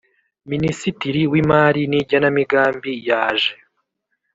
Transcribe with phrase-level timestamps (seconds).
[0.51, 3.53] Minisitiri w Imari n Igenamigambi yaje